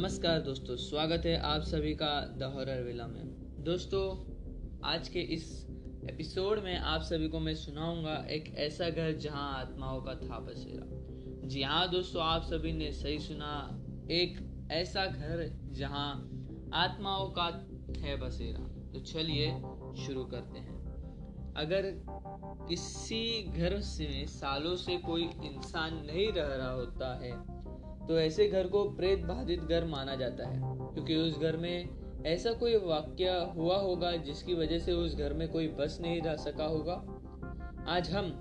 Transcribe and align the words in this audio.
नमस्कार 0.00 0.40
दोस्तों, 0.40 0.76
स्वागत 0.76 1.26
है 1.26 1.40
आप 1.40 1.60
सभी 1.60 1.94
का 1.94 2.20
द 2.38 2.42
हॉरर 2.42 2.82
विला 2.82 3.06
में। 3.06 3.26
दोस्तों, 3.64 4.32
आज 4.84 5.08
के 5.08 5.20
इस 5.20 5.66
एपिसोड 6.10 6.58
में 6.58 6.78
आप 6.78 7.00
सभी 7.00 7.28
को 7.28 7.40
मैं 7.40 7.54
सुनाऊँगा 7.54 8.26
एक 8.30 8.54
ऐसा 8.56 8.90
घर 8.90 9.12
जहाँ 9.12 9.58
आत्माओं 9.58 10.00
का 10.00 10.14
था 10.14 10.38
बसेरा। 10.38 10.84
जी 11.48 11.62
हाँ 11.62 11.90
दोस्तों, 11.90 12.22
आप 12.22 12.42
सभी 12.42 12.72
ने 12.72 12.92
सही 12.92 13.18
सुना, 13.18 13.80
एक 14.10 14.68
ऐसा 14.72 15.06
घर 15.06 15.68
जहाँ 15.72 16.30
आत्माओं 16.74 17.30
का 17.30 17.68
है 18.00 18.16
बसेरा। 18.16 18.92
तो 18.92 19.00
चलिए 19.00 19.50
शुरू 20.06 20.24
करते 20.24 20.58
हैं। 20.58 20.84
अगर 21.56 21.82
किसी 22.68 23.42
घर 23.42 23.80
से 23.80 24.26
सालों 24.26 24.76
से 24.76 24.96
कोई 24.96 25.22
इंसान 25.22 25.94
नहीं 25.94 26.32
रह 26.32 26.54
रहा 26.54 26.70
होता 26.70 27.14
है 27.14 27.60
तो 28.10 28.18
ऐसे 28.18 28.46
घर 28.48 28.66
को 28.66 28.82
प्रेत 28.90 29.18
बाधित 29.18 29.60
घर 29.60 29.84
माना 29.84 30.14
जाता 30.14 30.48
है, 30.48 30.60
क्योंकि 30.94 31.16
उस 31.16 31.38
घर 31.38 31.56
में 31.56 32.24
ऐसा 32.26 32.52
कोई 32.52 32.76
वाक्य 32.76 33.28
हुआ 33.56 33.76
होगा 33.76 34.10
जिसकी 34.16 34.54
वजह 34.54 34.78
से 34.78 34.92
उस 34.92 35.14
घर 35.16 35.32
में 35.32 35.48
कोई 35.48 35.68
बस 35.68 35.98
नहीं 36.00 36.22
रह 36.22 36.36
सका 36.36 36.64
होगा। 36.64 36.94
आज 37.88 38.10
हम 38.10 38.32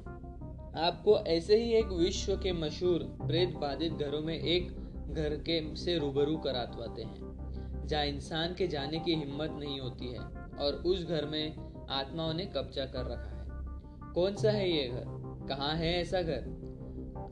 आपको 0.77 1.17
ऐसे 1.17 1.57
ही 1.57 1.73
एक 1.73 1.85
विश्व 1.85 2.35
के 2.35 2.53
मशहूर 2.53 3.03
प्रेत 3.27 3.49
बाधित 3.49 3.93
घरों 3.93 4.21
में 4.21 4.39
एक 4.39 4.71
घर 5.11 5.35
के 5.35 5.75
से 5.75 5.97
रूबरू 5.97 6.37
करातवाते 6.37 7.01
हैं, 7.01 7.85
जहाँ 7.87 8.05
इंसान 8.05 8.55
के 8.55 8.67
जाने 8.67 8.99
की 8.99 9.15
हिम्मत 9.15 9.51
नहीं 9.51 9.79
होती 9.79 10.13
है 10.13 10.19
और 10.59 10.83
उस 10.85 11.07
घर 11.07 11.25
में 11.25 11.55
आत्माओं 11.89 12.33
ने 12.33 12.45
कब्जा 12.45 12.85
कर 12.85 13.11
रखा 13.11 13.37
है। 13.37 14.13
कौन 14.13 14.35
सा 14.35 14.51
है 14.51 14.69
ये 14.69 14.87
घर? 14.87 15.03
कहाँ 15.49 15.75
है 15.75 16.01
ऐसा 16.01 16.21
घर? 16.21 16.55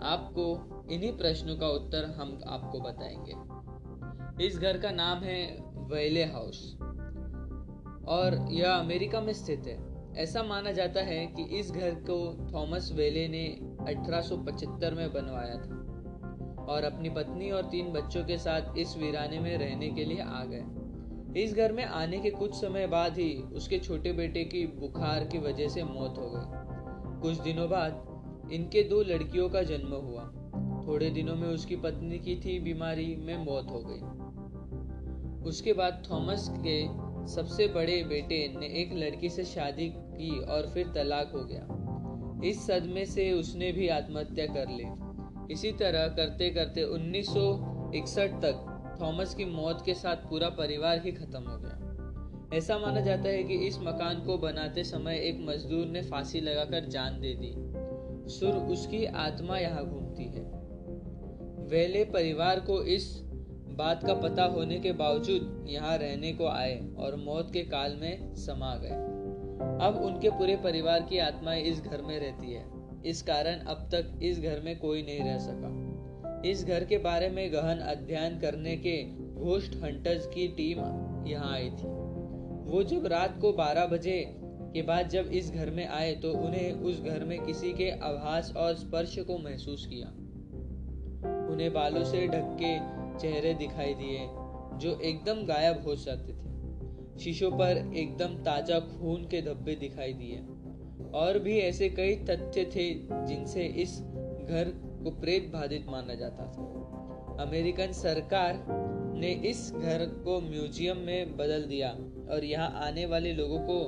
आपको 0.01 0.76
इन्हीं 0.91 1.17
प्रश्नों 1.17 1.57
का 1.57 1.67
उत्तर 1.67 2.05
हम 2.05 2.41
आपको 2.47 2.79
बताएँगे। 2.79 3.57
इस 4.47 4.59
घर 4.59 4.77
का 4.77 4.91
नाम 4.91 5.19
है 5.23 5.57
वेले 5.75 6.23
हाउस। 6.23 6.77
और 8.07 8.47
यह 8.51 8.71
अमेरिका 8.71 9.21
में 9.21 9.33
स्थित 9.33 9.63
है। 9.67 9.97
ऐसा 10.17 10.43
माना 10.43 10.71
जाता 10.71 11.01
है 11.01 11.27
कि 11.27 11.43
इस 11.43 11.71
घर 11.71 11.95
को 11.95 12.47
थॉमस 12.53 12.91
वेले 12.95 13.27
ने 13.27 13.59
1875 13.87 14.93
में 14.93 15.13
बनवाया 15.13 15.55
था 15.55 15.87
और 16.65 16.83
अपनी 16.83 17.09
पत्नी 17.09 17.51
और 17.51 17.61
तीन 17.61 17.93
बच्चों 17.93 18.25
के 18.25 18.37
साथ 18.37 18.77
इस 18.77 18.97
वीराने 18.97 19.39
में 19.39 19.57
रहने 19.57 19.89
के 19.89 20.05
लिए 20.05 20.21
आ 20.21 20.43
गए। 20.45 20.63
इस 21.43 21.53
घर 21.53 21.73
में 21.73 21.85
आने 21.85 22.19
के 22.19 22.29
कुछ 22.29 22.53
समय 22.53 22.87
बाद 22.87 23.17
ही 23.17 23.33
उसके 23.33 23.79
छोटे 23.79 24.13
बेटे 24.13 24.43
की 24.43 24.67
बुखार 24.67 25.23
की 25.23 25.37
वजह 25.37 25.67
से 25.67 25.83
मौत 25.83 26.17
हो 26.17 26.31
गई। 26.35 26.67
कुछ 27.21 27.39
दिनों 27.41 27.69
बाद 27.69 28.07
इनके 28.51 28.83
दो 28.83 29.03
लड़कियों 29.03 29.49
का 29.49 29.63
जन्म 29.63 29.91
हुआ। 29.93 30.46
थोड़े 30.87 31.09
दिनों 31.09 31.35
में 31.35 31.47
उसकी 31.47 31.75
पत्नी 31.75 32.19
की 32.19 32.35
थी 32.35 32.59
बीमारी 32.59 33.15
में 33.15 33.45
मौत 33.45 33.67
हो 33.69 33.83
गई। 33.85 34.27
उसके 35.49 35.73
बाद 35.73 36.03
थॉमस 36.11 36.51
के 36.67 37.07
सबसे 37.27 37.67
बड़े 37.67 38.03
बेटे 38.03 38.53
ने 38.59 38.65
एक 38.65 38.93
लड़की 38.93 39.29
से 39.29 39.43
शादी 39.43 39.89
की 39.89 40.39
और 40.39 40.67
फिर 40.67 40.87
तलाक 40.87 41.31
हो 41.35 41.43
गया। 41.43 41.67
इस 42.49 42.67
सदमे 42.67 43.05
से 43.05 43.31
उसने 43.31 43.71
भी 43.71 43.87
आत्महत्या 43.87 44.45
कर 44.45 44.65
ली। 44.69 45.07
इसी 45.53 45.71
तरह 45.71 46.07
करते 46.07 46.49
करते 46.49 46.83
1961 46.83 48.29
तक 48.29 48.73
थॉमस 49.01 49.35
की 49.35 49.45
मौत 49.45 49.83
के 49.85 49.93
साथ 49.93 50.15
पूरा 50.15 50.49
परिवार 50.49 51.01
ही 51.05 51.11
खत्म 51.11 51.43
हो 51.43 51.57
गया। 51.57 51.83
ऐसा 52.57 52.79
माना 52.79 52.99
जाता 52.99 53.29
है 53.29 53.43
कि 53.43 53.53
इस 53.53 53.79
मकान 53.79 54.23
को 54.23 54.37
बनाते 54.37 54.83
समय 54.83 55.17
एक 55.17 55.37
मजदूर 55.41 55.85
ने 55.85 56.01
फांसी 56.01 56.41
लगाकर 56.41 56.85
जान 56.85 57.21
दे 57.21 57.33
दी। 57.33 57.53
सुर 58.29 58.49
उसकी 58.49 59.05
आत्मा 59.05 59.57
यहाँ 59.57 59.85
घूमती 59.85 60.23
है। 60.23 60.66
वेले 61.67 62.03
परिवार 62.03 62.59
को 62.59 62.83
इस 62.83 63.21
बात 63.77 64.05
का 64.07 64.13
पता 64.13 64.43
होने 64.43 64.79
के 64.79 64.91
बावजूद 64.91 65.65
यहाँ 65.69 65.97
रहने 65.97 66.33
को 66.33 66.47
आए 66.47 66.87
और 66.97 67.15
मौत 67.15 67.49
के 67.53 67.61
काल 67.61 67.97
में 68.01 68.35
समा 68.35 68.75
गए। 68.75 68.89
अब 69.87 69.99
उनके 70.05 70.29
पूरे 70.29 70.55
परिवार 70.55 70.99
की 71.01 71.17
आत्माएँ 71.17 71.63
इस 71.63 71.81
घर 71.81 72.01
में 72.01 72.19
रहती 72.19 72.53
है। 72.53 72.65
इस 73.05 73.21
कारण 73.21 73.59
अब 73.59 73.89
तक 73.93 74.19
इस 74.23 74.39
घर 74.39 74.61
में 74.61 74.79
कोई 74.79 75.01
नहीं 75.01 75.19
रह 75.19 75.37
सका। 75.37 76.41
इस 76.49 76.65
घर 76.65 76.83
के 76.83 76.97
बारे 76.97 77.29
में 77.29 77.53
गहन 77.53 77.77
अध्ययन 77.77 78.39
करने 78.39 78.77
के 78.77 79.03
घोष्ट 79.33 79.75
हंटर्स 79.75 80.27
की 80.27 80.47
टीम 80.47 80.79
यहाँ 81.27 81.53
आई 81.53 81.69
थी। 81.69 81.87
वो 82.71 82.83
जब 82.83 83.05
रात 83.05 83.39
को 83.41 83.51
12 83.53 83.85
बजे 83.85 84.33
के 84.73 84.81
बाद 84.81 85.09
जब 85.09 85.27
इस 85.27 85.51
घर 85.51 85.69
में 85.69 85.87
आए 85.87 86.15
तो 86.15 86.31
उन्हें 86.31 86.71
उस 86.71 87.01
घर 87.01 87.23
में 87.23 87.41
किसी 87.41 87.73
के 87.73 87.89
आभास 87.89 88.53
और 88.57 88.75
स्पर्श 88.75 89.19
को 89.19 89.37
महसूस 89.37 89.85
किया। 89.85 90.13
उन्हें 91.49 91.73
बालों 91.73 92.03
से 92.03 92.27
ढक 92.27 92.57
चेहरे 93.21 93.53
दिखाई 93.53 93.93
दिए, 93.93 94.19
जो 94.77 94.99
एकदम 94.99 95.45
गायब 95.45 95.83
हो 95.87 95.95
जाते 95.95 96.33
थे। 96.33 97.19
शीशों 97.19 97.51
पर 97.51 97.93
एकदम 97.95 98.35
ताज़ा 98.43 98.79
खून 98.79 99.23
के 99.23 99.41
धब्बे 99.41 99.75
दिखाई 99.75 100.13
दिए। 100.13 100.37
और 101.13 101.39
भी 101.39 101.59
ऐसे 101.59 101.89
कई 101.89 102.15
तथ्य 102.15 102.65
थे 102.75 102.93
जिनसे 103.25 103.65
इस 103.65 104.01
घर 104.49 104.65
को 105.03 105.11
प्रेत 105.11 105.51
बाधित 105.53 105.85
माना 105.89 106.13
जाता 106.13 106.43
था। 106.45 107.45
अमेरिकन 107.47 107.91
सरकार 107.91 108.65
ने 109.17 109.31
इस 109.31 109.71
घर 109.73 110.05
को 110.25 110.41
म्यूज़ियम 110.41 110.97
में 110.97 111.37
बदल 111.37 111.63
दिया 111.63 111.89
और 112.31 112.43
यहाँ 112.43 112.87
आने 112.87 113.05
वाले 113.05 113.33
लोगों 113.33 113.59
को 113.59 113.79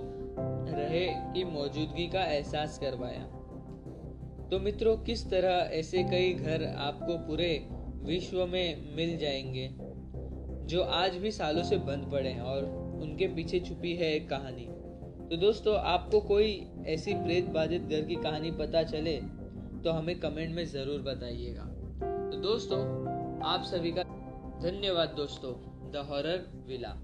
रहे 0.77 1.07
की 1.07 1.43
मौजूदगी 1.43 2.07
का 2.07 2.23
एहसास 2.23 2.79
करवाया। 2.79 3.38
तो 4.51 4.59
मित्रों, 4.59 4.95
किस 4.97 5.29
तरह 5.29 5.69
ऐसे 5.73 6.03
कई 6.03 6.33
घर 6.33 6.63
आपको 6.77 7.17
पूरे 7.27 7.67
विश्व 8.03 8.45
में 8.45 8.95
मिल 8.95 9.17
जाएँगे, 9.17 9.67
जो 10.67 10.81
आज 10.81 11.15
भी 11.15 11.31
सालों 11.31 11.63
से 11.63 11.77
बंद 11.77 12.09
पड़े 12.11 12.29
हैं 12.29 12.41
और 12.41 12.63
उनके 13.01 13.27
पीछे 13.27 13.59
छुपी 13.59 13.95
है 13.95 14.11
एक 14.15 14.29
कहानी। 14.29 14.65
तो 15.29 15.37
दोस्तों, 15.37 15.75
आपको 15.77 16.19
कोई 16.21 16.67
ऐसी 16.87 17.13
प्रेत 17.13 17.49
बाधित 17.49 17.81
घर 17.81 18.01
की 18.01 18.15
कहानी 18.15 18.51
पता 18.51 18.83
चले 18.83 19.15
तो 19.83 19.91
हमें 19.91 20.19
कमेंट 20.19 20.55
में 20.55 20.65
ज़रूर 20.65 21.01
बताइएगा। 21.01 21.63
तो 22.31 22.37
दोस्तों, 22.41 22.79
आप 23.43 23.63
सभी 23.63 23.91
का 23.91 24.03
धन्यवाद 24.63 25.09
दोस्तों, 25.09 25.53
द 25.91 26.05
हॉरर 26.09 26.45
विला। 26.67 26.95